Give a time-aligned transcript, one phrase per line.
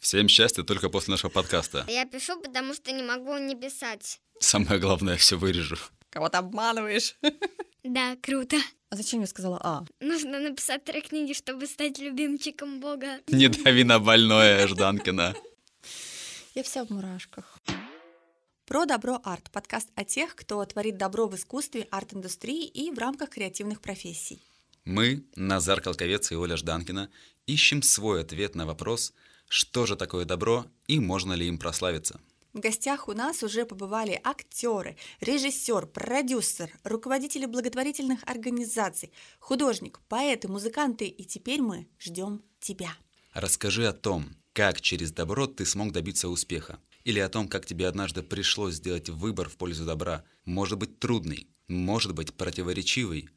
[0.00, 1.84] Всем счастья только после нашего подкаста.
[1.86, 4.18] Я пишу, потому что не могу не писать.
[4.40, 5.76] Самое главное, все вырежу.
[6.08, 7.16] Кого-то обманываешь.
[7.82, 8.58] Да, круто.
[8.90, 9.84] А зачем я сказала А?
[10.00, 13.20] Нужно написать три книги, чтобы стать любимчиком Бога.
[13.28, 15.34] Не дави на больное, Жданкина.
[16.54, 17.58] Я вся в мурашках.
[18.66, 19.50] Про добро арт.
[19.50, 24.42] Подкаст о тех, кто творит добро в искусстве, арт-индустрии и в рамках креативных профессий.
[24.84, 27.10] Мы, Назар Колковец и Оля Жданкина,
[27.46, 29.14] ищем свой ответ на вопрос,
[29.50, 32.20] что же такое добро и можно ли им прославиться.
[32.52, 41.06] В гостях у нас уже побывали актеры, режиссер, продюсер, руководители благотворительных организаций, художник, поэты, музыканты,
[41.06, 42.92] и теперь мы ждем тебя.
[43.32, 47.88] Расскажи о том, как через добро ты смог добиться успеха, или о том, как тебе
[47.88, 53.28] однажды пришлось сделать выбор в пользу добра, может быть трудный, может быть противоречивый,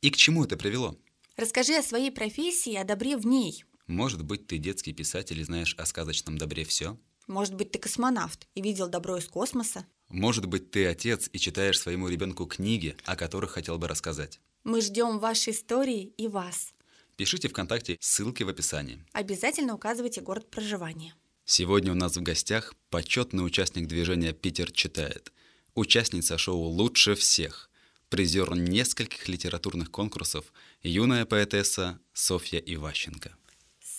[0.00, 0.98] и к чему это привело.
[1.36, 3.64] Расскажи о своей профессии и о добре в ней.
[3.90, 6.96] Может быть, ты детский писатель и знаешь о сказочном добре все?
[7.26, 9.84] Может быть, ты космонавт и видел добро из космоса?
[10.08, 14.38] Может быть, ты отец и читаешь своему ребенку книги, о которых хотел бы рассказать.
[14.62, 16.72] Мы ждем ваши истории и вас.
[17.16, 19.04] Пишите ВКонтакте, ссылки в описании.
[19.12, 21.12] Обязательно указывайте город проживания.
[21.44, 25.32] Сегодня у нас в гостях почетный участник движения «Питер читает»,
[25.74, 27.70] участница шоу «Лучше всех»,
[28.08, 33.34] призер нескольких литературных конкурсов, юная поэтесса Софья Иващенко.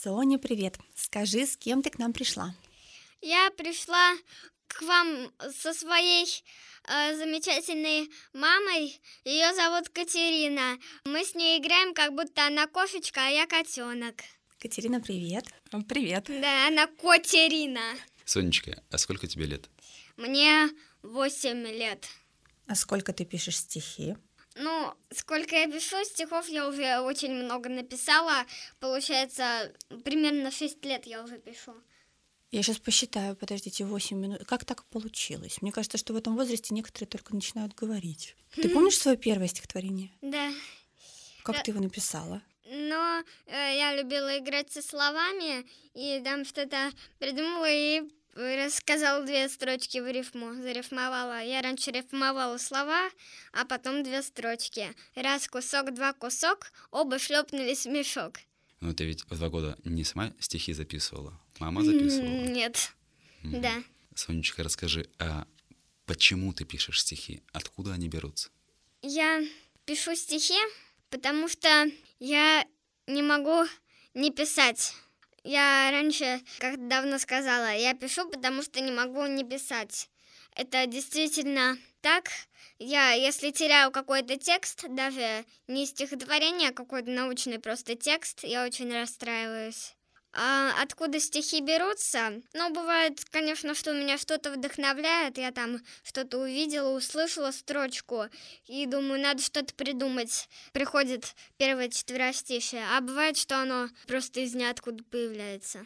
[0.04, 0.80] Соня, привет.
[0.96, 2.56] Скажи, с кем ты к нам пришла?
[3.22, 4.16] Я пришла
[4.66, 6.26] к вам со своей
[6.88, 9.00] э, замечательной мамой.
[9.26, 10.80] Ее зовут Катерина.
[11.06, 14.16] Мы с ней играем, как будто она кофечка, а я котенок.
[14.58, 15.46] Катерина, привет.
[15.88, 16.26] Привет.
[16.30, 17.94] Да, она Котерина.
[18.26, 19.70] Сонечка, а сколько тебе лет?
[20.18, 20.68] Мне
[21.04, 22.08] 8 лет.
[22.66, 24.18] А сколько ты пишешь стихи?
[24.56, 28.46] Ну, сколько я пишу стихов, я уже очень много написала.
[28.80, 31.74] Получается, примерно 6 лет я уже пишу.
[32.52, 34.44] Я сейчас посчитаю, подождите, 8 минут.
[34.46, 35.62] Как так получилось?
[35.62, 38.36] Мне кажется, что в этом возрасте некоторые только начинают говорить.
[38.56, 40.12] Ты помнишь свое первое стихотворение?
[40.22, 40.52] Да.
[41.44, 41.62] Как Да.
[41.64, 42.42] ты его написала?
[42.66, 48.02] Но э, я любила играть со словами, и там что-то придумала и
[48.36, 51.44] рассказала две строчки в рифму, зарифмовала.
[51.44, 53.10] Я раньше рифмовала слова,
[53.52, 54.96] а потом две строчки.
[55.16, 58.40] Раз кусок, два кусок, оба шлепнулись в мешок.
[58.80, 62.28] Ну, ты ведь в два года не сама стихи записывала, мама записывала.
[62.28, 62.94] Нет.
[63.44, 63.62] Мгм.
[63.62, 63.84] Да.
[64.16, 65.46] Сонечка, расскажи, а
[66.06, 67.44] почему ты пишешь стихи?
[67.54, 68.50] Откуда они берутся?
[69.02, 69.44] Я
[69.86, 70.58] пишу стихи,
[71.10, 72.66] потому что я
[73.08, 73.66] не могу
[74.14, 74.96] не писать.
[75.44, 80.10] Я раньше, как давно сказала, я пишу, потому что не могу не писать.
[80.56, 82.30] Это действительно так.
[82.78, 88.94] Я, если теряю какой-то текст, даже не стихотворение, а какой-то научный просто текст, я очень
[88.94, 89.96] расстраиваюсь.
[90.34, 92.42] А откуда стихи берутся?
[92.54, 95.38] Ну, бывает, конечно, что меня что-то вдохновляет.
[95.38, 98.26] Я там что-то увидела, услышала строчку
[98.66, 100.48] и думаю, надо что-то придумать.
[100.72, 105.86] Приходит первое четверостишее, а бывает, что оно просто из ниоткуда появляется.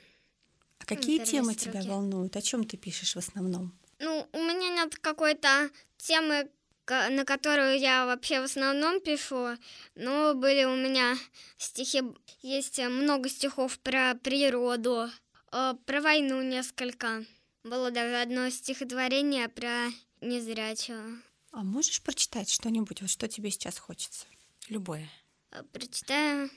[0.78, 1.88] А какие первые темы тебя строки.
[1.88, 2.36] волнуют?
[2.36, 3.74] О чем ты пишешь в основном?
[3.98, 6.50] Ну, у меня нет какой-то темы,
[6.88, 9.58] на которую я вообще в основном пишу,
[9.96, 11.18] но были у меня
[11.58, 12.02] стихи,
[12.42, 15.10] есть много стихов про природу,
[15.52, 17.26] э, про войну несколько.
[17.64, 19.88] Было даже одно стихотворение про
[20.22, 21.04] незрячего.
[21.52, 24.26] А можешь прочитать что-нибудь, вот что тебе сейчас хочется?
[24.68, 25.10] Любое.
[25.52, 26.52] Э, Прочитаю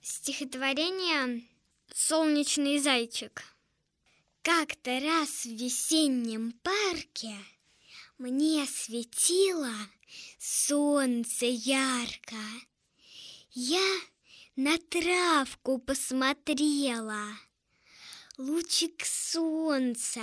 [0.00, 1.42] стихотворение
[1.92, 3.42] «Солнечный зайчик».
[4.42, 7.36] Как-то раз в весеннем парке
[8.20, 9.72] мне светило
[10.38, 12.36] солнце ярко.
[13.52, 14.00] Я
[14.56, 17.24] на травку посмотрела,
[18.36, 20.20] лучик солнца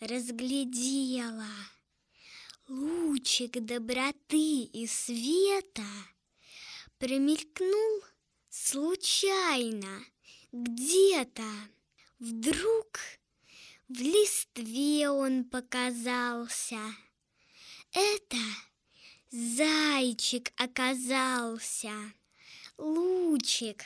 [0.00, 1.48] разглядела.
[2.68, 5.88] Лучик доброты и света
[6.98, 8.04] промелькнул
[8.50, 10.04] случайно
[10.52, 11.50] где-то.
[12.18, 13.00] Вдруг
[13.88, 16.78] в листве он показался.
[17.92, 18.36] Это
[19.30, 21.92] зайчик оказался.
[22.78, 23.84] Лучик,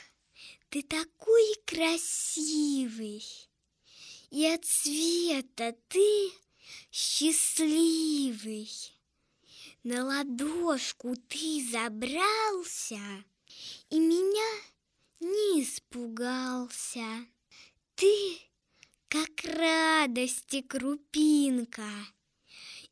[0.69, 3.23] ты такой красивый,
[4.29, 6.31] и от света ты
[6.91, 8.69] счастливый.
[9.83, 12.99] На ладошку ты забрался
[13.89, 14.61] и меня
[15.19, 17.27] не испугался.
[17.95, 18.39] Ты
[19.07, 21.89] как радости крупинка,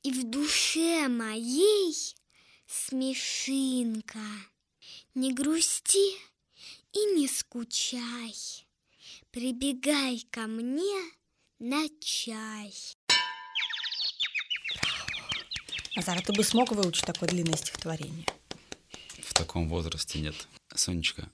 [0.03, 2.15] и в душе моей
[2.67, 4.19] смешинка.
[5.15, 6.17] Не грусти
[6.91, 8.35] и не скучай,
[9.31, 11.11] прибегай ко мне
[11.59, 12.73] на чай.
[15.95, 18.25] Назар, а ты бы смог выучить такое длинное стихотворение?
[19.21, 20.47] В таком возрасте нет.
[20.75, 21.29] Сонечка,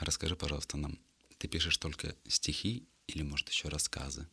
[0.00, 0.98] расскажи, пожалуйста, нам,
[1.38, 4.28] ты пишешь только стихи или, может, еще рассказы?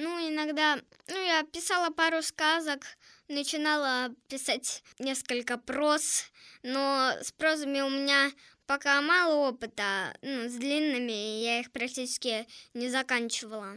[0.00, 2.86] Ну, иногда, ну, я писала пару сказок,
[3.26, 6.30] начинала писать несколько проз,
[6.62, 8.30] но с прозами у меня
[8.66, 13.76] пока мало опыта, ну, с длинными я их практически не заканчивала.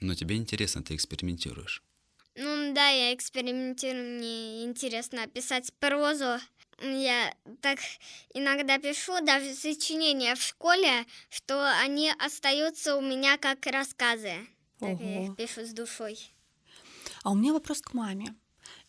[0.00, 1.82] Но тебе интересно, ты экспериментируешь.
[2.36, 6.40] Ну да, я экспериментирую, мне интересно писать прозу.
[6.80, 7.80] Я так
[8.32, 14.46] иногда пишу даже сочинения в школе, что они остаются у меня как рассказы.
[14.80, 16.18] Я их пишу с душой.
[17.22, 18.34] А у меня вопрос к маме.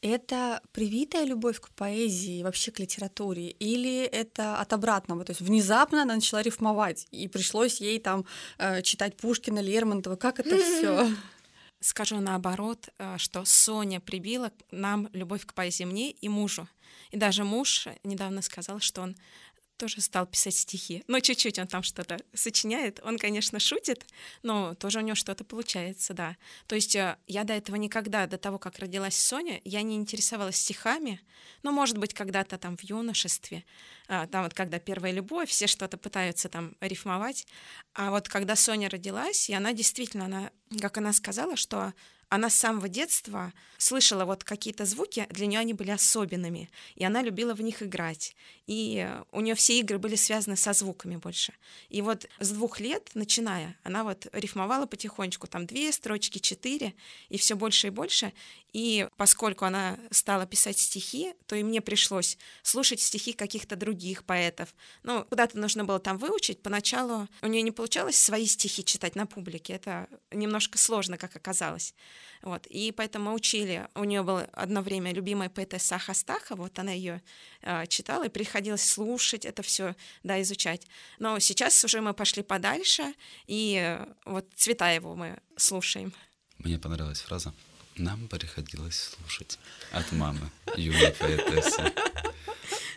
[0.02, 5.24] Это привитая любовь к поэзии, вообще к литературе, или это от обратного?
[5.26, 8.26] То есть внезапно она начала рифмовать, и пришлось ей там
[8.58, 10.16] э, читать Пушкина, Лермонтова.
[10.16, 11.08] Как это все?
[11.80, 16.68] Скажу наоборот, э, что Соня прибила нам любовь к поэзии мне и мужу.
[17.12, 19.16] И даже муж недавно сказал, что он
[19.82, 21.04] тоже стал писать стихи.
[21.08, 23.00] Но чуть-чуть он там что-то сочиняет.
[23.04, 24.06] Он, конечно, шутит,
[24.44, 26.38] но тоже у него что-то получается, да.
[26.68, 30.58] То есть э, я до этого никогда, до того, как родилась Соня, я не интересовалась
[30.58, 31.20] стихами.
[31.64, 33.66] Ну, может быть, когда-то там в юношестве,
[34.08, 37.48] а, там вот когда первая любовь, все что-то пытаются там рифмовать.
[37.96, 41.94] А вот когда Соня родилась, и она действительно, она, как она сказала, что
[42.32, 47.22] она с самого детства слышала вот какие-то звуки, для нее они были особенными, и она
[47.22, 48.38] любила в них играть.
[48.68, 51.52] И у нее все игры были связаны со звуками больше.
[51.90, 56.94] И вот с двух лет, начиная, она вот рифмовала потихонечку, там две строчки, четыре,
[57.28, 58.32] и все больше и больше.
[58.72, 64.74] И поскольку она стала писать стихи, то и мне пришлось слушать стихи каких-то других поэтов.
[65.04, 66.62] Ну, куда-то нужно было там выучить.
[66.62, 69.74] Поначалу у нее не получалось свои стихи читать на публике.
[69.74, 71.94] Это немножко сложно, как оказалось.
[72.42, 72.68] Вот.
[72.68, 73.88] И поэтому мы учили.
[73.96, 77.22] У нее было одно время любимая поэтесса Хастаха, вот она ее
[77.62, 80.88] э, читала, и приходилось слушать это все, да, изучать.
[81.20, 83.14] Но сейчас уже мы пошли подальше,
[83.48, 86.14] и э, вот Цветаеву мы слушаем.
[86.58, 87.54] Мне понравилась фраза
[87.96, 89.60] нам приходилось слушать
[89.92, 91.94] от мамы, юной поэтессы.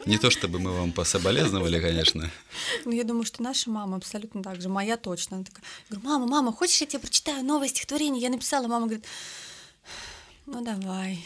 [0.07, 2.31] Не то чтобы мы вам пособолезновали, конечно.
[2.85, 4.69] Ну, я думаю, что наша мама абсолютно так же.
[4.69, 5.37] Моя точно.
[5.37, 8.23] Она такая, я говорю, мама, мама, хочешь, я тебе прочитаю новое стихотворение?
[8.23, 8.67] Я написала.
[8.69, 9.07] Мама говорит,
[10.47, 11.25] ну, давай.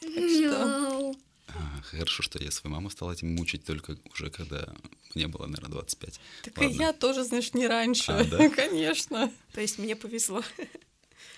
[0.00, 1.14] Что?
[1.48, 4.68] А, хорошо, что я свою маму стала этим мучить только уже когда
[5.14, 6.20] мне было, наверное, 25.
[6.44, 6.70] Так Ладно.
[6.70, 8.12] и я тоже, знаешь, не раньше.
[8.12, 8.50] А, да?
[8.56, 9.32] Конечно.
[9.52, 10.42] То есть мне повезло.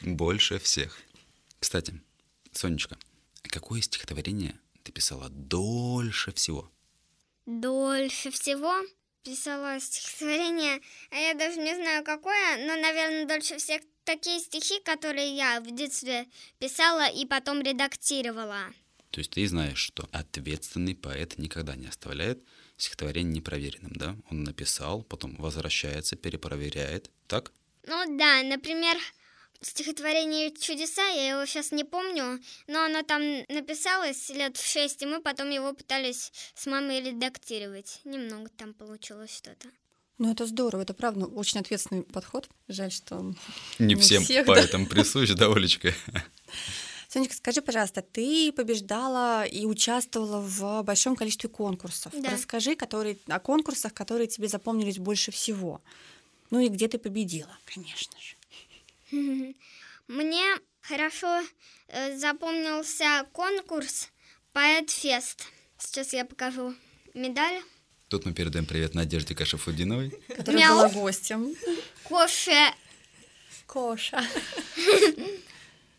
[0.00, 0.98] Больше всех.
[1.60, 2.00] Кстати,
[2.52, 2.98] Сонечка,
[3.42, 4.58] какое стихотворение
[4.90, 6.70] ты писала дольше всего?
[7.46, 8.74] Дольше всего
[9.22, 15.36] писала стихотворение, а я даже не знаю какое, но, наверное, дольше всех такие стихи, которые
[15.36, 16.26] я в детстве
[16.58, 18.72] писала и потом редактировала.
[19.10, 22.42] То есть ты знаешь, что ответственный поэт никогда не оставляет
[22.76, 24.16] стихотворение непроверенным, да?
[24.30, 27.52] Он написал, потом возвращается, перепроверяет, так?
[27.86, 28.96] Ну да, например,
[29.60, 35.06] стихотворение «Чудеса», я его сейчас не помню, но оно там написалось лет в шесть, и
[35.06, 38.00] мы потом его пытались с мамой редактировать.
[38.04, 39.68] Немного там получилось что-то.
[40.18, 42.48] Ну, это здорово, это правда очень ответственный подход.
[42.68, 43.34] Жаль, что
[43.78, 44.90] не, не всем всех, поэтам да.
[44.90, 45.94] присущ, да, Олечка?
[47.08, 52.12] Сонечка, скажи, пожалуйста, ты побеждала и участвовала в большом количестве конкурсов.
[52.14, 52.30] Да.
[52.30, 55.80] Расскажи которые, о конкурсах, которые тебе запомнились больше всего.
[56.50, 58.36] Ну и где ты победила, конечно же.
[59.10, 60.44] Мне
[60.80, 61.42] хорошо
[61.88, 64.08] э, запомнился конкурс
[64.52, 65.46] Поэт-фест.
[65.78, 66.74] Сейчас я покажу
[67.14, 67.62] медаль.
[68.08, 70.10] Тут мы передаем привет Надежде Кашафудиновой.
[70.28, 70.76] Которая Мяу.
[70.76, 71.54] была гостем.
[72.02, 72.74] Кофе.
[73.66, 74.20] Коша.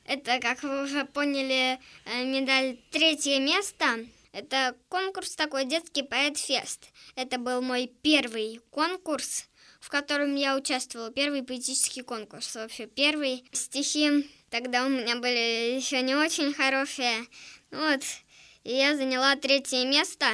[0.03, 4.05] Это, как вы уже поняли, э, медаль третье место.
[4.33, 6.89] Это конкурс такой детский поэт-фест.
[7.15, 9.45] Это был мой первый конкурс
[9.81, 11.11] в котором я участвовала.
[11.11, 12.85] Первый поэтический конкурс вообще.
[12.85, 17.25] Первый стихи тогда у меня были еще не очень хорошие.
[17.71, 18.01] Вот.
[18.63, 20.27] И я заняла третье место,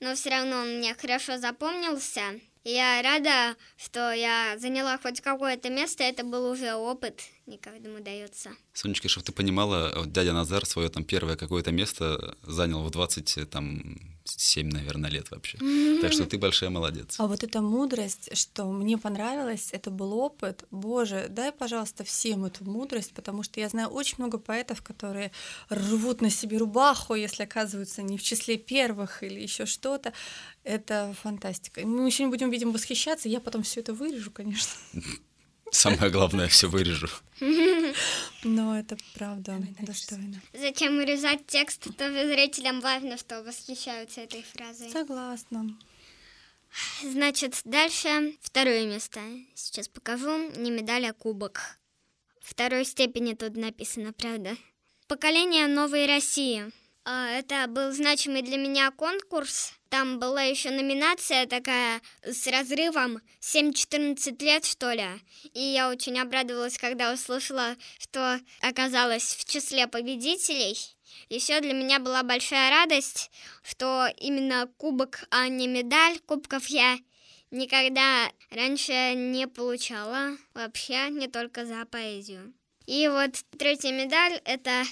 [0.00, 2.22] но все равно он мне хорошо запомнился.
[2.62, 8.50] Я рада, что я заняла хоть какое-то место, это был уже опыт, не каждому дается.
[8.74, 13.48] Сонечка, чтобы ты понимала, вот дядя Назар свое там первое какое-то место занял в 20,
[13.48, 13.98] там,
[14.36, 15.58] 7, наверное, лет вообще.
[16.00, 17.16] Так что ты большая молодец.
[17.18, 20.64] А вот эта мудрость, что мне понравилось, это был опыт.
[20.70, 25.32] Боже, дай, пожалуйста, всем эту мудрость, потому что я знаю очень много поэтов, которые
[25.68, 30.12] рвут на себе рубаху, если оказываются не в числе первых или еще что-то.
[30.64, 31.86] Это фантастика.
[31.86, 34.72] Мы еще не будем, видимо, восхищаться, я потом все это вырежу, конечно.
[35.70, 37.08] Самое главное, все вырежу.
[38.42, 40.40] Но это правда достойно.
[40.52, 44.90] Зачем урезать текст, то зрителям важно, что восхищаются этой фразой.
[44.90, 45.76] Согласна.
[47.02, 49.20] Значит, дальше второе место.
[49.54, 50.50] Сейчас покажу.
[50.56, 51.78] Не медаль, а кубок.
[52.40, 54.56] Второй степени тут написано, правда.
[55.08, 56.70] Поколение новой России.
[57.04, 59.72] А, это был значимый для меня конкурс.
[59.88, 65.06] Там была еще номинация такая с разрывом 7-14 лет, что ли.
[65.54, 70.76] И я очень обрадовалась, когда услышала, что оказалась в числе победителей.
[71.28, 73.30] Еще для меня была большая радость,
[73.62, 76.18] что именно кубок, а не медаль.
[76.26, 76.98] Кубков я
[77.50, 82.52] никогда раньше не получала вообще, не только за поэзию.
[82.86, 84.84] И вот третья медаль— это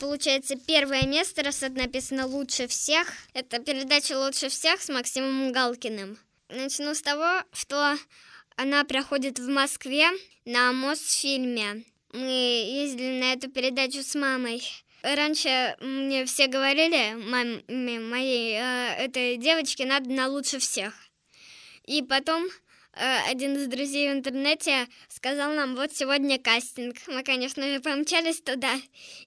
[0.00, 6.18] Получается, первое место, раз это написано «Лучше всех», это передача «Лучше всех» с Максимом Галкиным.
[6.48, 7.96] Начну с того, что
[8.56, 10.06] она проходит в Москве
[10.44, 11.84] на Мосфильме.
[12.12, 14.62] Мы ездили на эту передачу с мамой.
[15.02, 20.94] Раньше мне все говорили, маме моей, э, этой девочке надо на лучше всех.
[21.84, 22.48] И потом
[22.96, 26.96] один из друзей в интернете сказал нам, вот сегодня кастинг.
[27.08, 28.74] Мы, конечно же, помчались туда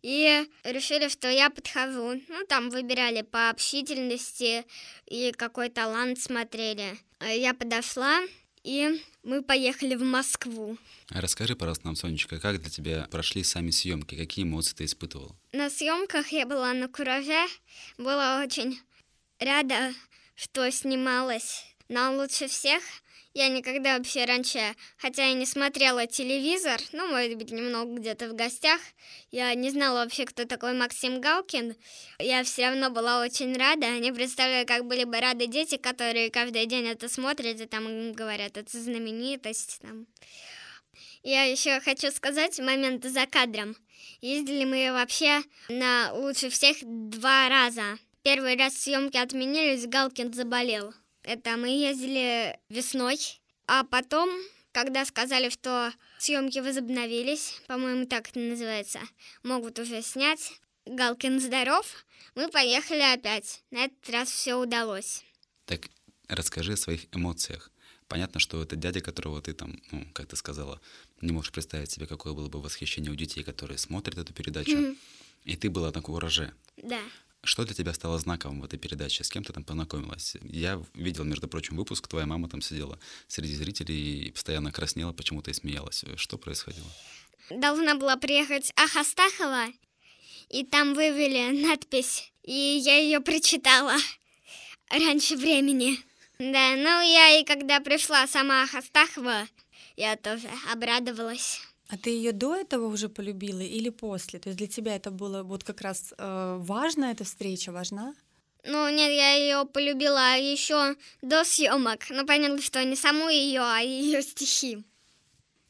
[0.01, 2.21] и решили, что я подхожу.
[2.27, 4.65] Ну, там выбирали по общительности
[5.05, 6.97] и какой талант смотрели.
[7.19, 8.19] Э, я подошла,
[8.63, 10.77] и мы поехали в Москву.
[11.09, 15.35] Расскажи, пожалуйста, нам, Сонечка, как для тебя прошли сами съемки, какие эмоции ты испытывал?
[15.51, 17.47] На съемках я была на кураже,
[17.97, 18.79] была очень
[19.39, 19.93] рада,
[20.35, 21.65] что снималась.
[21.88, 22.81] Но лучше всех
[23.39, 24.60] я никогда вообще раньше,
[24.98, 28.81] хотя и не смотрела телевизор, ну, может быть, немного где-то в гостях,
[29.31, 31.75] я не знала вообще, кто такой Максим Галкин.
[32.19, 33.98] Я все равно была очень рада.
[34.00, 38.58] Не представляю, как были бы рады дети, которые каждый день это смотрят и там говорят,
[38.58, 39.79] это знаменитость.
[39.81, 40.05] Там.
[41.24, 43.77] Я еще хочу сказать момент за кадром.
[44.19, 47.98] Ездили мы вообще на лучше всех два раза.
[48.22, 50.93] Первый раз съемки отменились, Галкин заболел.
[51.29, 53.19] Это мы ездили весной,
[53.67, 54.31] а потом,
[54.71, 59.00] когда сказали, что съемки возобновились, по-моему, так это называется,
[59.43, 61.86] могут уже снять, Галкин здоров,
[62.33, 63.62] мы поехали опять.
[63.69, 65.24] На этот раз все удалось.
[65.65, 65.91] Так
[66.27, 67.71] расскажи о своих эмоциях.
[68.07, 70.81] Понятно, что это дядя, которого ты там, ну, как ты сказала,
[71.21, 74.71] не можешь представить себе, какое было бы восхищение у детей, которые смотрят эту передачу.
[74.71, 74.98] Mm-hmm.
[75.43, 76.51] И ты была на кураже.
[76.77, 77.01] Да.
[77.43, 79.24] Что для тебя стало знаковым в этой передаче?
[79.24, 80.36] С кем ты там познакомилась?
[80.41, 85.50] Я видел, между прочим, выпуск, твоя мама там сидела среди зрителей и постоянно краснела почему-то
[85.50, 86.03] и смеялась.
[86.17, 86.88] Что происходило?
[87.50, 89.67] Должна была приехать Ахастахова,
[90.50, 93.96] и там вывели надпись, и я ее прочитала
[94.89, 95.98] раньше времени.
[96.39, 99.48] Да, ну я и когда пришла сама Ахастахова,
[99.96, 101.62] я тоже обрадовалась.
[101.89, 104.39] А ты ее до этого уже полюбила или после?
[104.39, 108.13] То есть для тебя это было вот как раз э, важно, эта встреча важна?
[108.63, 112.10] Ну, нет, я ее полюбила еще до съемок.
[112.12, 114.84] Но поняла, что не саму ее, а ее стихи.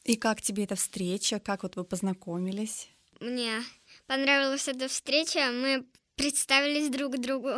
[0.03, 1.39] И как тебе эта встреча?
[1.39, 2.89] Как вот вы познакомились?
[3.21, 3.63] Мне
[4.05, 5.51] понравилась эта встреча.
[5.51, 5.85] Мы
[6.19, 7.49] представились друг другу,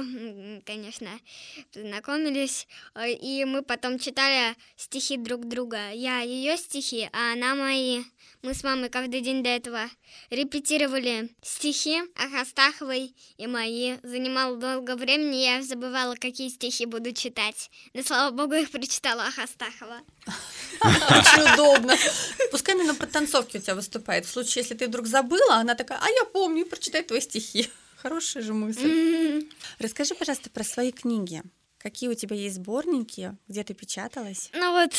[0.68, 1.10] конечно,
[1.74, 5.90] знакомились, э, и мы потом читали стихи друг друга.
[5.90, 8.04] Я ее стихи, а она мои.
[8.44, 9.90] Мы с мамой каждый день до этого
[10.30, 13.98] репетировали стихи Ахастаховой и мои.
[14.04, 17.72] Занимало долго времени, я забывала, какие стихи буду читать.
[17.96, 20.02] Но, слава богу, их прочитала Ахастахова.
[20.82, 21.96] Очень удобно.
[22.52, 24.28] Пускай именно подтанцовки у тебя выступает.
[24.28, 27.68] В случае, если ты вдруг забыла, она такая, а я помню, прочитай твои стихи.
[28.02, 29.48] Хорошая же мысль.
[29.78, 31.44] Расскажи, пожалуйста, про свои книги.
[31.78, 34.50] Какие у тебя есть сборники, где ты печаталась?
[34.54, 34.92] Ну вот,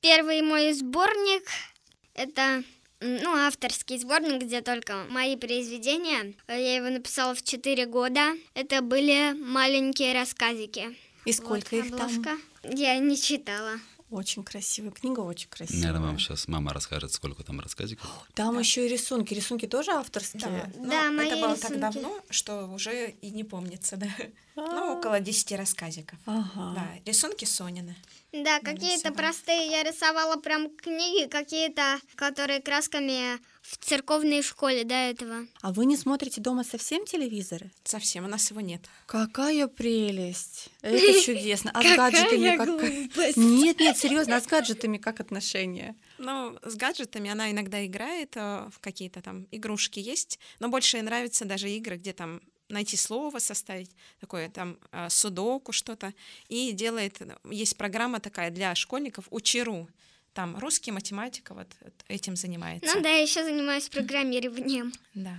[0.00, 1.44] первый мой сборник—
[2.14, 2.64] это
[3.00, 6.34] ну, авторский сборник, где только мои произведения.
[6.48, 8.32] Я его написала в 4 года.
[8.54, 10.96] Это были маленькие рассказики.
[11.24, 12.42] И сколько вот, их там?
[12.64, 13.78] Я не читала.
[14.10, 15.82] Очень красивая книга, очень красивая.
[15.82, 18.08] Наверное, вам сейчас мама расскажет, сколько там рассказиков.
[18.34, 18.60] Там да.
[18.60, 19.34] еще и рисунки.
[19.34, 20.70] Рисунки тоже авторские.
[20.76, 21.78] Да, да мои это было рисунки.
[21.78, 24.06] так давно, что уже и не помнится, да.
[24.06, 24.28] А-а-а.
[24.58, 26.18] Ну, около 10 рассказиков.
[26.26, 26.74] Ага.
[26.74, 27.94] Да, рисунки Сонины.
[28.32, 35.46] Да, какие-то простые я рисовала прям книги, какие-то, которые красками в церковной школе до этого.
[35.62, 37.70] А вы не смотрите дома совсем телевизоры?
[37.84, 38.82] Совсем, у нас его нет.
[39.06, 40.68] Какая прелесть!
[40.82, 41.70] Это чудесно.
[41.72, 42.68] А с гаджетами как?
[43.36, 45.96] Нет, нет, серьезно, а с гаджетами как отношения?
[46.18, 51.02] Ну, с гаджетами она иногда играет, э, в какие-то там игрушки есть, но больше ей
[51.02, 56.12] нравятся даже игры, где там найти слово, составить такое там э, судоку что-то,
[56.48, 57.20] и делает,
[57.50, 59.88] есть программа такая для школьников «Учеру»,
[60.34, 61.66] там русский, математика, вот
[62.06, 62.94] этим занимается.
[62.94, 64.92] Ну да, я еще занимаюсь программированием.
[65.14, 65.36] Да.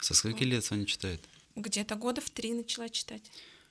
[0.00, 1.20] Со скольки лет Соня читает?
[1.54, 3.22] Где-то года в три начала читать.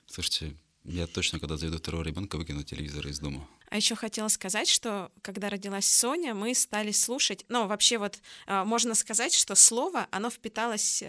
[0.06, 3.48] Слушайте, я точно, когда заведу второго ребенка, выкину телевизор из дома.
[3.72, 8.66] А еще хотела сказать, что когда родилась Соня, мы стали слушать, ну, вообще вот а,
[8.66, 11.02] можно сказать, что слово, оно впиталось,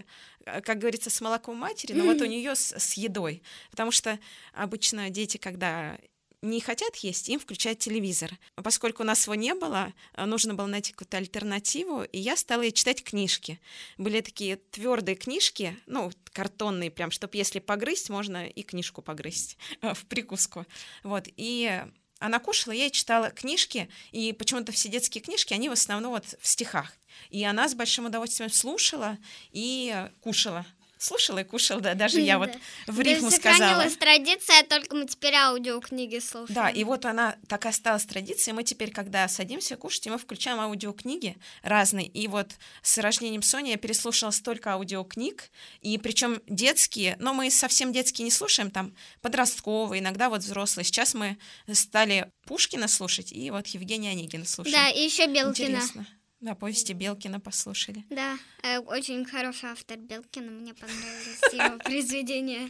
[0.45, 3.43] э, как говорится, с молоком матери, но вот у нее с, с едой.
[3.69, 4.17] Потому что
[4.53, 5.97] обычно дети, когда
[6.41, 8.31] не хотят есть, им включают телевизор.
[8.55, 12.71] Поскольку у нас его не было, э, нужно было найти какую-то альтернативу, и я стала
[12.71, 13.59] читать книжки.
[13.97, 19.93] Были такие твердые книжки, ну, картонные прям, чтобы если погрызть, можно и книжку погрызть э,
[19.95, 20.65] в прикуску.
[21.03, 21.83] Вот, и
[22.23, 26.23] она кушала, я ей читала книжки, и почему-то все детские книжки, они в основном вот
[26.39, 26.93] в стихах.
[27.29, 29.17] И она с большим удовольствием слушала
[29.51, 30.65] и кушала
[31.03, 32.51] слушала и кушала, да, даже я вот
[32.87, 33.57] в рифму сказала.
[33.57, 36.55] Сохранилась традиция, только мы теперь аудиокниги слушаем.
[36.55, 38.55] Да, и вот она так осталась традицией.
[38.55, 42.07] Мы теперь, когда садимся кушать, мы включаем аудиокниги разные.
[42.07, 47.91] И вот с рождением Сони я переслушала столько аудиокниг, и причем детские, но мы совсем
[47.91, 50.85] детские не слушаем, там подростковые, иногда вот взрослые.
[50.85, 51.37] Сейчас мы
[51.71, 54.75] стали Пушкина слушать, и вот Евгения Онегина слушаем.
[54.75, 55.75] Да, и еще Белкина.
[55.75, 56.07] Интересно.
[56.43, 58.03] Да, повести Белкина послушали.
[58.09, 62.69] Да, э, очень хороший автор Белкина, мне понравились его произведения.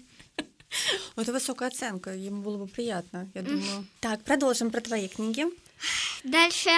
[1.15, 3.87] Это высокая оценка, ему было бы приятно, я думаю.
[3.99, 5.45] Так, продолжим про твои книги.
[6.23, 6.69] Дальше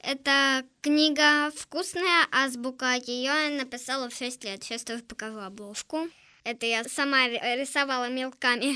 [0.00, 2.94] это книга «Вкусная азбука».
[2.94, 4.64] Ее я написала в 6 лет.
[4.64, 6.08] Сейчас тоже покажу обложку.
[6.42, 8.74] Это я сама рисовала мелками.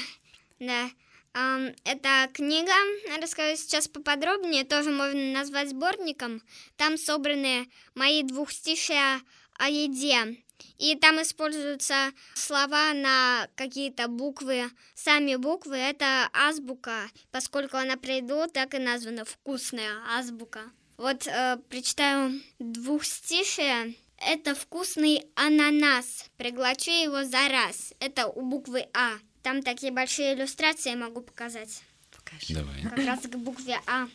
[0.60, 0.90] Да.
[1.34, 2.72] Эта книга,
[3.20, 6.40] расскажу сейчас поподробнее, тоже можно назвать сборником.
[6.76, 9.20] Там собраны мои двухстишия
[9.58, 10.36] о еде.
[10.78, 14.70] И там используются слова на какие-то буквы.
[14.94, 17.10] Сами буквы— это азбука.
[17.32, 20.60] Поскольку она приду, так и названа «вкусная азбука».
[20.96, 23.96] Вот э, прочитаю двухстишие.
[24.18, 26.26] Это вкусный ананас.
[26.36, 27.92] Приглачу его за раз.
[27.98, 29.14] Это у буквы А.
[29.44, 31.82] Там такие большие иллюстрации могу показать.
[32.16, 32.54] Покажи.
[32.54, 32.82] Давай.
[32.82, 34.06] Как раз к букве А.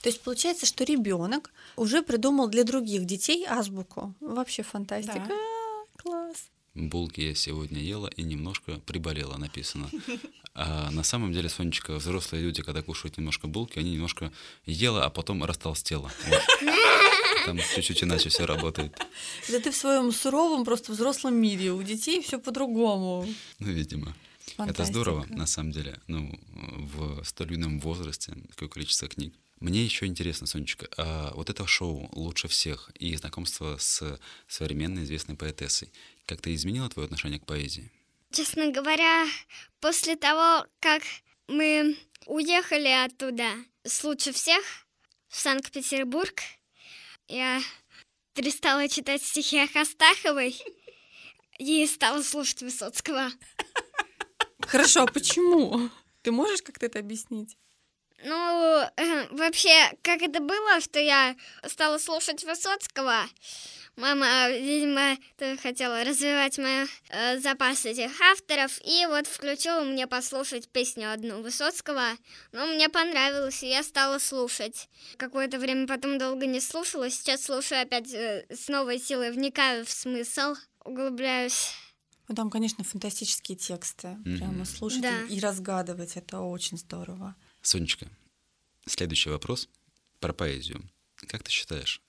[0.00, 4.14] То есть получается, что ребенок уже придумал для других детей азбуку.
[4.20, 5.26] Вообще фантастика.
[5.28, 5.34] Да.
[5.34, 6.46] А, Класс.
[6.74, 9.90] Булки я сегодня ела и немножко приболела, написано.
[10.54, 14.32] А на самом деле, Сонечка, взрослые люди, когда кушают немножко булки, они немножко
[14.64, 16.10] ела, а потом растолстела.
[16.26, 16.42] Вот.
[17.44, 18.98] Там чуть-чуть иначе все работает.
[19.48, 21.72] Это ты в своем суровом, просто взрослом мире.
[21.72, 23.26] У детей все по-другому.
[23.58, 24.14] Ну, видимо.
[24.58, 24.92] Это Фантастика.
[24.92, 29.34] здорово, на самом деле, ну, в столь юном возрасте, такое количество книг.
[29.60, 35.36] Мне еще интересно, Сонечка, а вот это шоу «Лучше всех» и знакомство с современной известной
[35.36, 35.92] поэтессой
[36.26, 37.90] как-то изменило твое отношение к поэзии?
[38.30, 39.26] Честно говоря,
[39.80, 41.02] после того, как
[41.46, 43.48] мы уехали оттуда
[43.84, 44.62] с лучше всех
[45.28, 46.40] в Санкт-Петербург,
[47.26, 47.60] я
[48.34, 50.56] перестала читать стихи Астаховой
[51.58, 53.30] и стала слушать Высоцкого.
[54.66, 55.90] Хорошо, а почему?
[56.22, 57.56] Ты можешь как-то это объяснить?
[58.24, 58.84] Ну,
[59.30, 63.24] вообще, как это было, что я стала слушать Высоцкого?
[63.96, 65.16] Мама, видимо,
[65.60, 72.10] хотела развивать мой э, запас этих авторов, и вот включила мне послушать песню одну Высоцкого.
[72.52, 74.88] Ну, мне понравилось, и я стала слушать.
[75.16, 79.90] Какое-то время потом долго не слушала, сейчас слушаю опять э, с новой силой, вникаю в
[79.90, 81.74] смысл, углубляюсь.
[82.28, 84.16] Ну, там, конечно, фантастические тексты.
[84.24, 85.22] Прямо слушать Да.
[85.22, 86.16] и, и разгадывать.
[86.16, 87.34] Это очень здорово.
[87.62, 88.06] Сонечка,
[88.86, 89.68] следующий вопрос
[90.20, 90.82] про поэзию.
[91.26, 92.02] Как ты считаешь,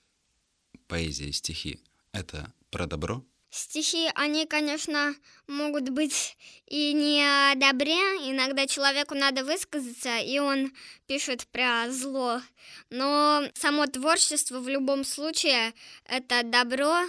[0.86, 1.80] поэзия и стихи—
[2.12, 3.24] это про добро?
[3.52, 5.12] Стихи, они, конечно,
[5.48, 7.96] могут быть и не о добре.
[8.30, 10.72] Иногда человеку надо высказаться, и он
[11.08, 12.42] пишет про зло.
[12.90, 17.00] Но само творчество в любом случае— это добро,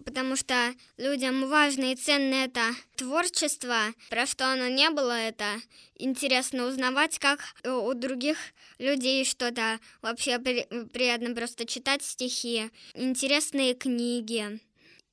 [0.00, 2.62] потому что людям важно и ценно это
[2.96, 5.60] творчество, про что оно не было, это
[5.96, 8.36] интересно узнавать, как у других
[8.78, 9.78] людей что-то.
[10.02, 14.60] Вообще при- приятно просто читать стихи, интересные книги.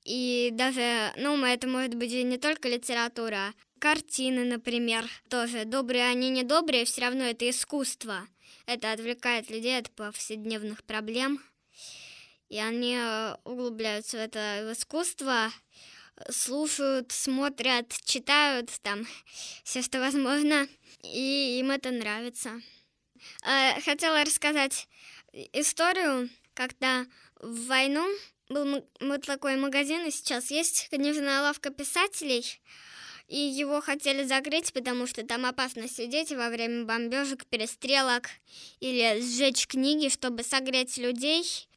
[0.04, 5.66] И даже, ну, это может быть не только литература, картины, например, тоже.
[5.66, 8.28] Добрые они не добрые, все равно это искусство.
[8.66, 11.42] Это отвлекает людей от повседневных проблем.
[12.50, 15.52] И они э, углубляются в это искусство,
[16.30, 19.06] слушают, смотрят, читают там
[19.64, 20.68] все, что возможно,
[21.04, 22.62] и им это нравится.
[23.46, 24.88] Э, Хотела рассказать
[25.54, 27.06] историю, когда
[27.40, 28.08] в войну
[28.50, 32.62] был вот такой магазин, и сейчас есть книжная лавка писателей,
[33.28, 38.30] и его хотели закрыть, потому что там опасно сидеть во время бомбежек, перестрелок
[38.80, 41.68] или сжечь книги, чтобы согреть людей.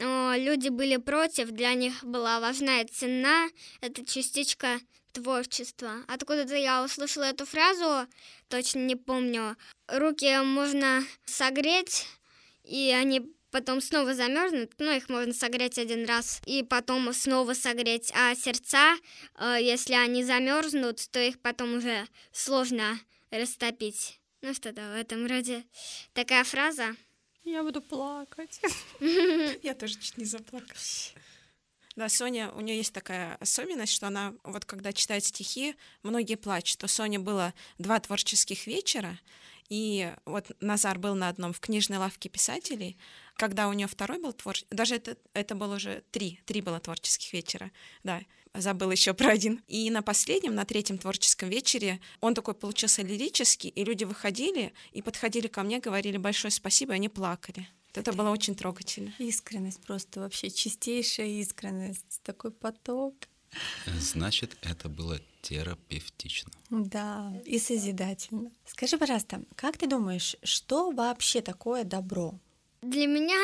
[0.00, 3.50] Но люди были против, для них была важна цена,
[3.82, 4.80] эта частичка
[5.12, 5.92] творчества.
[6.08, 8.08] Откуда-то я услышала эту фразу,
[8.48, 9.58] точно не помню.
[9.88, 12.06] Руки можно согреть,
[12.64, 18.10] и они потом снова замерзнут, ну, их можно согреть один раз и потом снова согреть,
[18.14, 18.96] а сердца,
[19.38, 22.98] э, если они замерзнут, то их потом уже сложно
[23.30, 24.18] растопить.
[24.40, 25.64] Ну, что-то в этом роде.
[26.14, 26.96] Такая фраза.
[27.50, 28.60] Я буду плакать.
[29.62, 30.78] Я тоже чуть не заплакала.
[31.96, 36.78] Да, Соня, у нее есть такая особенность, что она, вот когда читает стихи, многие плачут.
[36.78, 39.18] То Соня было два творческих вечера,
[39.68, 42.96] и вот Назар был на одном в книжной лавке писателей,
[43.40, 47.32] когда у нее второй был творческий, даже это, это было уже три, три было творческих
[47.32, 47.70] вечера,
[48.04, 48.20] да,
[48.52, 49.62] забыл еще про один.
[49.66, 55.00] И на последнем, на третьем творческом вечере он такой получился лирический, и люди выходили и
[55.00, 57.66] подходили ко мне, говорили большое спасибо, и они плакали.
[57.94, 59.14] Это было очень трогательно.
[59.18, 63.14] Искренность просто вообще чистейшая искренность, такой поток.
[63.86, 66.52] Значит, это было терапевтично.
[66.68, 68.50] Да, и созидательно.
[68.66, 72.38] Скажи, пожалуйста, как ты думаешь, что вообще такое добро?
[72.82, 73.38] Для меня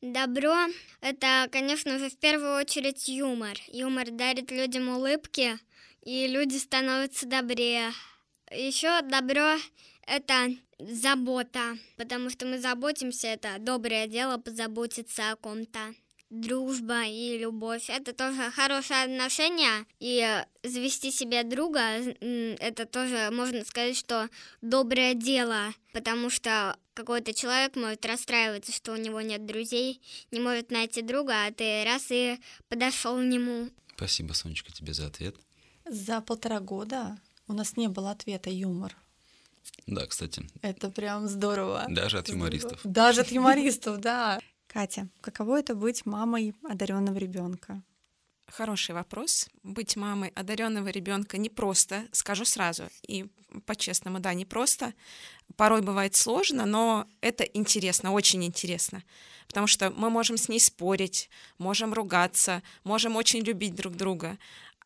[0.00, 0.54] добро—
[1.00, 3.58] это, конечно же, в первую очередь юмор.
[3.66, 5.58] Юмор дарит людям улыбки,
[6.02, 7.92] и люди становятся добрее.
[8.52, 9.56] Еще добро—
[10.06, 15.80] это забота, потому что мы заботимся, это доброе дело позаботиться о ком-то
[16.30, 17.90] дружба и любовь.
[17.90, 19.84] Это тоже хорошее отношение.
[19.98, 20.24] И
[20.62, 21.80] завести себе друга,
[22.20, 24.28] это тоже можно сказать, что
[24.60, 25.74] доброе дело.
[25.92, 30.00] Потому что какой-то человек может расстраиваться, что у него нет друзей,
[30.32, 33.68] не может найти друга, а ты раз и подошел к нему.
[33.94, 35.36] Спасибо, Сонечка, тебе за ответ.
[35.84, 38.96] За полтора года у нас не было ответа юмор.
[39.86, 40.48] Да, кстати.
[40.62, 41.84] Это прям здорово.
[41.88, 42.80] Даже от юмористов.
[42.82, 44.40] Даже от юмористов, да.
[44.66, 47.82] Катя, каково это быть мамой одаренного ребенка?
[48.48, 49.48] Хороший вопрос.
[49.62, 52.84] Быть мамой одаренного ребенка не просто, скажу сразу.
[53.06, 53.26] И
[53.66, 54.94] по-честному, да, не просто.
[55.56, 59.02] Порой бывает сложно, но это интересно, очень интересно.
[59.48, 61.28] Потому что мы можем с ней спорить,
[61.58, 64.38] можем ругаться, можем очень любить друг друга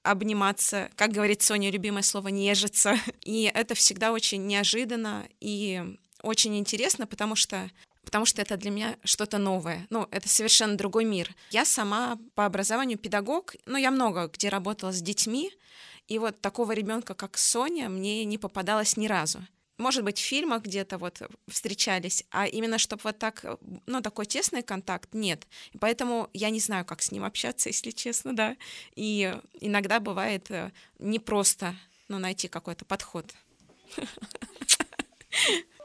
[0.03, 2.96] обниматься, как говорит Соня, любимое слово нежиться.
[3.25, 7.70] И это всегда очень неожиданно и очень интересно, потому что
[8.11, 9.87] потому что это для меня что-то новое.
[9.88, 11.33] Ну, это совершенно другой мир.
[11.53, 15.53] Я сама по образованию педагог, но я много где работала с детьми,
[16.09, 19.46] и вот такого ребенка, как Соня, мне не попадалось ни разу.
[19.79, 23.44] Может быть, в фильмах где-то вот встречались, а именно чтобы вот так,
[23.87, 25.46] ну, такой тесный контакт, нет.
[25.79, 28.57] Поэтому я не знаю, как с ним общаться, если честно, да.
[28.96, 31.77] И иногда бывает э, непросто,
[32.09, 33.33] ну, найти какой-то подход.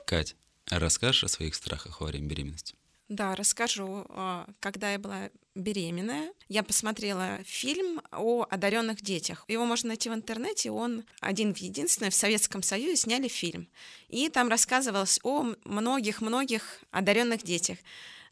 [0.08, 0.36] Кать,
[0.70, 2.76] расскажешь о своих страхах во время беременности?
[3.08, 4.06] Да, расскажу.
[4.10, 9.46] А, когда я была беременная, я посмотрела фильм о одаренных детях.
[9.48, 10.72] Его можно найти в интернете.
[10.72, 13.68] Он один в единственный в Советском Союзе сняли фильм.
[14.10, 17.78] И там рассказывалось о многих-многих одаренных детях.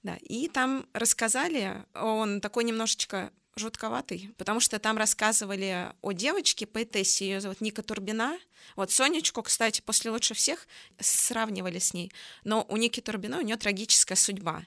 [0.01, 7.25] Да, и там рассказали, он такой немножечко жутковатый, потому что там рассказывали о девочке, поэтессе,
[7.25, 8.37] ее зовут Ника Турбина.
[8.75, 10.67] Вот Сонечку, кстати, после «Лучше всех»
[10.99, 12.11] сравнивали с ней,
[12.43, 14.63] но у Ники Турбина у нее трагическая судьба.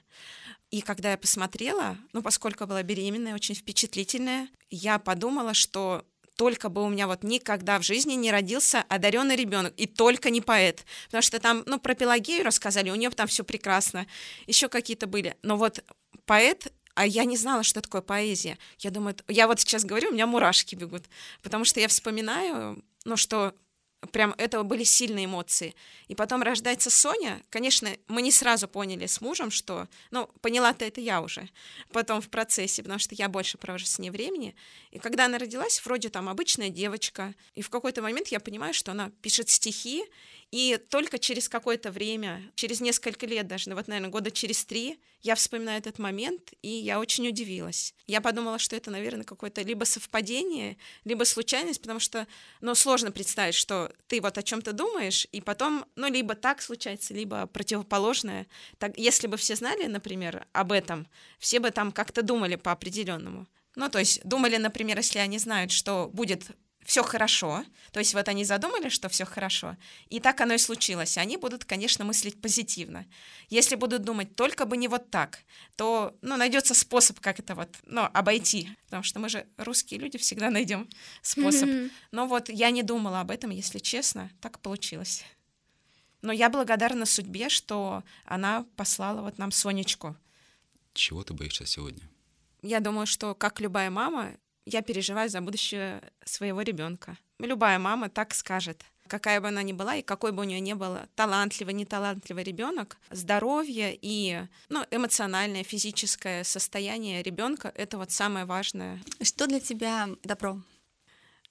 [0.69, 6.83] И когда я посмотрела, ну, поскольку была беременная, очень впечатлительная, я подумала, что только бы
[6.83, 10.85] у меня вот никогда в жизни не родился одаренный ребенок, и только не поэт.
[11.05, 14.07] Потому что там, ну, про Пелагею рассказали, у нее там все прекрасно,
[14.45, 15.35] еще какие-то были.
[15.41, 15.83] Но вот
[16.25, 18.57] поэт а я не знала, что такое поэзия.
[18.79, 21.03] Я думаю, я вот сейчас говорю, у меня мурашки бегут,
[21.43, 23.53] потому что я вспоминаю, ну, что
[24.11, 25.75] прям это были сильные эмоции.
[26.07, 27.43] И потом рождается Соня.
[27.51, 29.87] Конечно, мы не сразу поняли с мужем, что...
[30.09, 31.47] Ну, поняла-то это я уже
[31.91, 34.55] потом в процессе, потому что я больше провожу с ней времени.
[34.89, 38.91] И когда она родилась, вроде там обычная девочка, и в какой-то момент я понимаю, что
[38.91, 40.03] она пишет стихи,
[40.51, 44.99] и только через какое-то время, через несколько лет даже, ну вот, наверное, года через три,
[45.21, 47.93] я вспоминаю этот момент, и я очень удивилась.
[48.05, 52.27] Я подумала, что это, наверное, какое-то либо совпадение, либо случайность, потому что,
[52.61, 57.13] ну, сложно представить, что ты вот о чем-то думаешь, и потом, ну, либо так случается,
[57.13, 58.47] либо противоположное.
[58.77, 61.07] Так, если бы все знали, например, об этом,
[61.39, 63.47] все бы там как-то думали по определенному.
[63.75, 66.51] Ну, то есть думали, например, если они знают, что будет
[66.87, 69.75] все хорошо, то есть вот они задумали, что все хорошо,
[70.07, 71.17] и так оно и случилось.
[71.17, 73.05] Они будут, конечно, мыслить позитивно.
[73.49, 75.39] Если будут думать только бы не вот так,
[75.75, 80.17] то, ну, найдется способ, как это вот, ну, обойти, потому что мы же русские люди
[80.17, 80.87] всегда найдем
[81.21, 81.69] способ.
[82.11, 85.25] Но вот я не думала об этом, если честно, так получилось.
[86.21, 90.15] Но я благодарна судьбе, что она послала вот нам Сонечку.
[90.93, 92.09] Чего ты боишься сегодня?
[92.61, 94.31] Я думаю, что, как любая мама,
[94.67, 97.17] я переживаю за будущее своего ребенка.
[97.39, 98.83] Любая мама так скажет.
[99.07, 102.97] Какая бы она ни была и какой бы у нее ни был талантливый, неталантливый ребенок,
[103.09, 109.01] здоровье и ну, эмоциональное, физическое состояние ребенка это вот самое важное.
[109.21, 110.61] Что для тебя добро?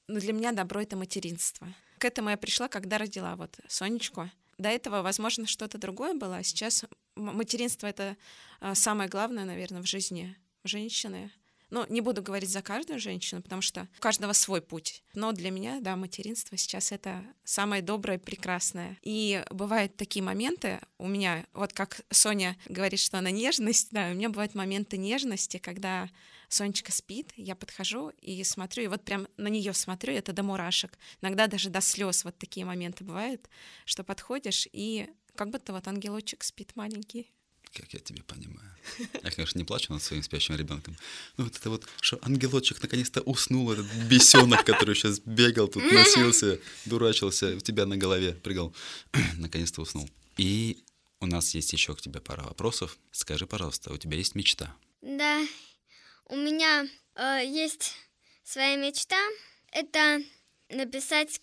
[0.06, 1.66] Ну, для меня добро это материнство.
[1.98, 4.30] К этому я пришла, когда родила вот Сонечку.
[4.58, 8.16] До этого, возможно, что-то другое было, а сейчас материнство это
[8.60, 11.30] а, самое главное, наверное, в жизни женщины.
[11.76, 15.02] Ну, не буду говорить за каждую женщину, потому что у каждого свой путь.
[15.12, 18.96] Но для меня, да, материнство сейчас это самое доброе, прекрасное.
[19.02, 24.14] И бывают такие моменты у меня, вот как Соня говорит, что она нежность, да, у
[24.14, 26.08] меня бывают моменты нежности, когда
[26.48, 30.98] Сонечка спит, я подхожу и смотрю, и вот прям на нее смотрю, это до мурашек.
[31.20, 33.50] Иногда даже до слез вот такие моменты бывают,
[33.84, 37.35] что подходишь, и как будто вот ангелочек спит маленький.
[37.76, 38.70] Как я тебя понимаю.
[39.22, 40.96] Я, конечно, не плачу над своим спящим ребенком.
[41.36, 46.58] Ну, вот это вот, что ангелочек наконец-то уснул, этот бесенок, который сейчас бегал тут, носился,
[46.86, 48.74] дурачился, у тебя на голове прыгал.
[49.36, 50.08] наконец-то уснул.
[50.38, 50.82] И
[51.20, 52.96] у нас есть еще к тебе пара вопросов.
[53.12, 54.74] Скажи, пожалуйста, у тебя есть мечта?
[55.02, 55.46] Да,
[56.26, 57.94] у меня э, есть
[58.42, 59.18] своя мечта.
[59.70, 60.22] Это
[60.70, 61.40] написать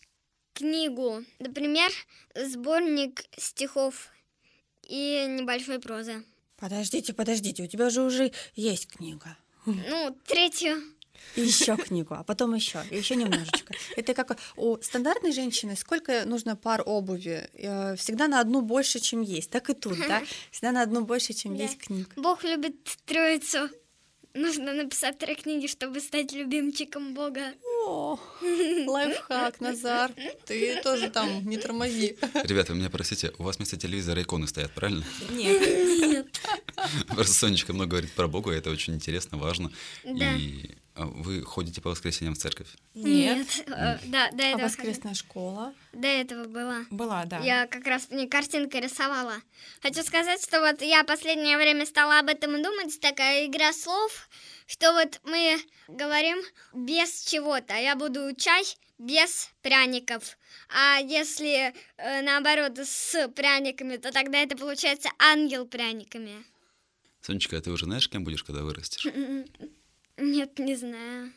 [0.54, 1.92] книгу, например,
[2.36, 4.10] сборник стихов
[4.88, 6.24] и небольшой прозы.
[6.58, 9.38] Подождите, подождите, у тебя же уже есть книга.
[9.66, 10.82] Ну, третью.
[11.36, 13.74] Еще книгу, а потом еще, еще немножечко.
[13.96, 17.50] Это как у стандартной женщины, сколько нужно пар обуви?
[17.54, 19.50] Э, всегда на одну больше, чем есть.
[19.50, 20.22] Так и тут, да?
[20.52, 21.64] Всегда на одну больше, чем Да.
[21.64, 22.10] есть книг.
[22.18, 23.70] Бог любит троицу.
[24.34, 27.54] Нужно написать три книги, чтобы стать любимчиком Бога.
[27.86, 28.18] О,
[28.88, 30.12] лайфхак, Назар.
[30.46, 32.18] Ты тоже там не тормози.
[32.44, 35.04] Ребята, вы меня простите, у вас вместо телевизора иконы стоят, правильно?
[35.30, 36.28] Нет, Нет.
[37.10, 39.72] Просто Сонечка много говорит про Бога, это очень интересно, важно.
[40.04, 40.36] Да.
[40.36, 42.68] И вы ходите по воскресеньям в церковь?
[42.94, 43.48] нет.
[43.68, 44.62] Э, Да, до А этого.
[44.64, 45.74] воскресная школа?
[45.92, 46.86] До этого была.
[46.92, 47.40] Была, да.
[47.40, 49.36] Я как раз мне картинкой рисовала.
[49.82, 54.30] Хочу сказать, что вот я последнее время стала об этом думать, такая игра слов,
[54.68, 56.38] что вот мы говорим
[56.74, 58.64] без чего-то, а я буду чай
[59.00, 60.38] без пряников.
[60.70, 66.46] А если э, наоборот с пряниками, то тогда это получается ангел пряниками.
[67.22, 69.08] Сонечка, а ты уже знаешь, кем будешь, когда вырастешь?
[70.18, 71.32] Нет, не знаю.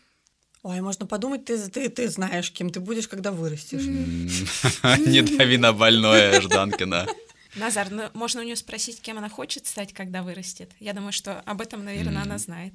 [0.62, 3.82] Ой, можно подумать, ты, ты, ты знаешь, кем ты будешь, когда вырастешь.
[5.06, 7.06] Не дави на больное, Жданкина.
[7.54, 10.72] Назар, ну, можно у нее спросить, кем она хочет стать, когда вырастет.
[10.80, 12.74] Я думаю, что об этом, наверное, она знает.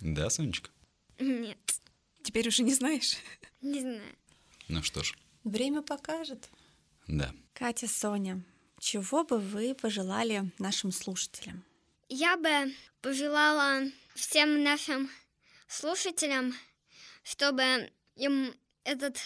[0.00, 0.70] Да, Сонечка?
[1.18, 1.58] Нет,
[2.22, 3.16] Теперь уже не знаешь?
[3.60, 4.00] не знаю.
[4.68, 6.48] Ну что ж, Время покажет.
[7.08, 7.32] да.
[7.52, 8.42] Катя, Соня,
[8.78, 11.62] чего бы вы пожелали нашим слушателям?
[12.08, 13.82] Я бы пожелала
[14.14, 15.10] всем нашим
[15.72, 16.54] слушателям,
[17.22, 18.54] чтобы им
[18.84, 19.16] этот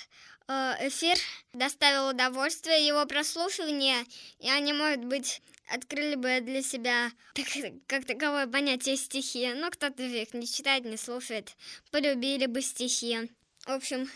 [0.48, 1.16] э, эфир
[1.52, 4.04] доставил удовольствие, его прослушивание,
[4.38, 7.46] и они, может быть, открыли бы для себя так,
[7.86, 9.52] как таковое понятие стихи.
[9.54, 11.56] Но кто-то их не читает, не слушает.
[11.90, 13.30] Полюбили бы стихи.
[13.64, 14.08] В общем,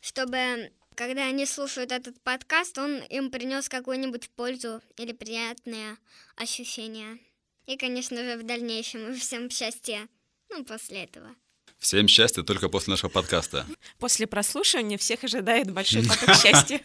[0.00, 5.96] чтобы когда они слушают этот подкаст, он им принес какую-нибудь пользу или приятное
[6.34, 7.18] ощущение.
[7.66, 10.08] И, конечно же, в дальнейшем всем счастья.
[10.50, 11.36] Ну, после этого.
[11.78, 13.64] Всем счастья только после нашего подкаста.
[13.98, 16.80] После прослушивания всех ожидает большой поток счастья.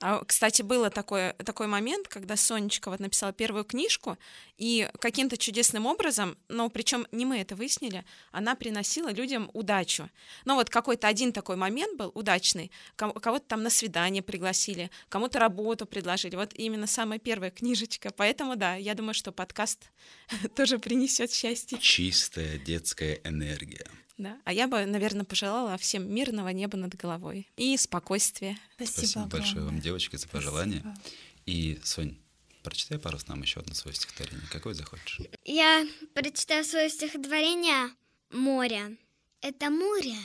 [0.00, 4.18] А, кстати, было такое, такой момент, когда Сонечка вот написала первую книжку,
[4.58, 10.08] и каким-то чудесным образом, но причем не мы это выяснили, она приносила людям удачу.
[10.44, 15.86] Но вот какой-то один такой момент был удачный, кого-то там на свидание пригласили, кому-то работу
[15.86, 16.36] предложили.
[16.36, 18.10] Вот именно самая первая книжечка.
[18.16, 19.90] Поэтому да, я думаю, что подкаст
[20.56, 21.78] тоже принесет счастье.
[21.78, 23.86] Чистая детская энергия.
[24.18, 24.40] Да.
[24.44, 28.58] А я бы, наверное, пожелала всем мирного неба над головой и спокойствия.
[28.76, 30.80] Спасибо большое вам, девочки, за пожелания.
[30.80, 31.00] Спасибо.
[31.44, 32.18] И, Сонь,
[32.62, 34.48] прочитай, пожалуйста, нам еще одно свое стихотворение.
[34.50, 35.20] Какое захочешь?
[35.44, 37.90] Я прочитаю свое стихотворение
[38.30, 38.96] «Море».
[39.42, 40.16] Это море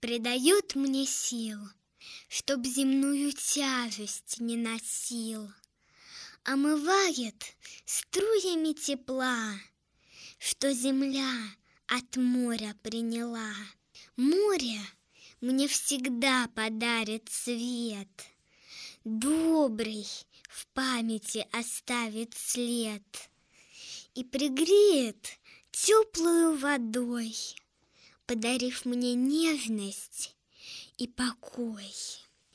[0.00, 1.58] придает мне сил,
[2.28, 5.50] Чтоб земную тяжесть не носил.
[6.44, 9.54] Омывает струями тепла,
[10.38, 11.32] Что земля
[11.86, 13.52] от моря приняла.
[14.16, 14.80] Море
[15.40, 18.08] мне всегда подарит свет.
[19.04, 20.06] Добрый
[20.48, 23.02] в памяти оставит след
[24.14, 25.38] и пригреет
[25.70, 27.34] теплую водой,
[28.26, 30.34] подарив мне нежность
[30.96, 31.92] и покой.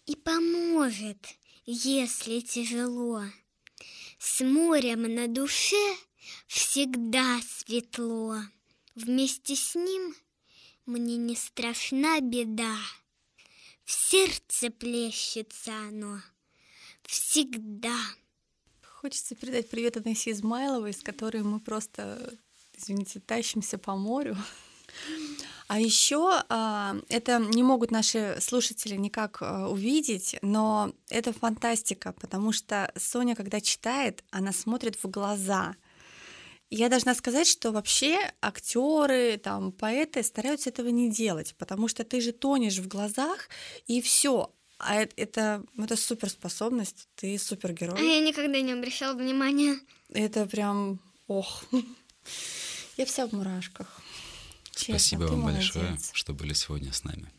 [0.06, 1.28] И поможет,
[1.66, 3.24] если тяжело,
[4.18, 5.96] с морем на душе
[6.48, 8.42] всегда светло.
[9.06, 10.14] Вместе с ним
[10.86, 12.76] мне не страшна беда.
[13.86, 16.20] В сердце плещется оно
[17.04, 17.96] всегда.
[18.82, 22.34] Хочется передать привет Анессе Измайловой, с которой мы просто,
[22.76, 24.36] извините, тащимся по морю.
[25.70, 32.52] А еще а, это не могут наши слушатели никак а, увидеть, но это фантастика, потому
[32.52, 35.76] что Соня, когда читает, она смотрит в глаза.
[36.70, 42.22] Я должна сказать, что вообще актеры, там, поэты стараются этого не делать, потому что ты
[42.22, 43.50] же тонешь в глазах,
[43.88, 44.54] и все.
[44.78, 48.00] А это, это, это суперспособность, ты супергерой.
[48.00, 49.80] А я никогда не обращала внимания.
[50.10, 51.64] Это прям, ох,
[52.98, 54.02] я вся в мурашках.
[54.72, 55.74] Честно, Спасибо вам молодец.
[55.74, 57.32] большое, что были сегодня с нами.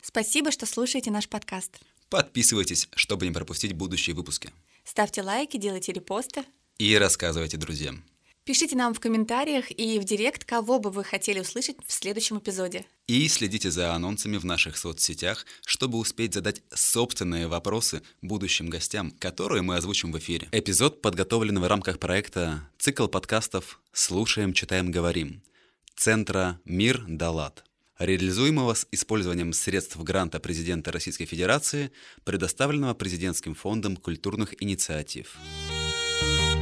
[0.00, 1.80] Спасибо, что слушаете наш подкаст.
[2.08, 4.52] Подписывайтесь, чтобы не пропустить будущие выпуски.
[4.84, 6.44] Ставьте лайки, делайте репосты.
[6.78, 8.04] И рассказывайте друзьям.
[8.44, 12.84] Пишите нам в комментариях и в директ, кого бы вы хотели услышать в следующем эпизоде.
[13.06, 19.62] И следите за анонсами в наших соцсетях, чтобы успеть задать собственные вопросы будущим гостям, которые
[19.62, 20.48] мы озвучим в эфире.
[20.52, 25.40] Эпизод подготовлен в рамках проекта «Цикл подкастов «Слушаем, читаем, говорим»
[25.96, 27.64] Центра «Мир Далат»,
[27.98, 31.92] реализуемого с использованием средств гранта президента Российской Федерации,
[32.24, 35.34] предоставленного Президентским фондом культурных инициатив.
[36.20, 36.53] Thank